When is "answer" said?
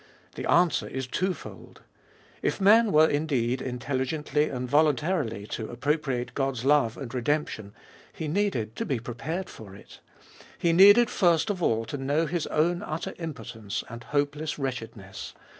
0.49-0.87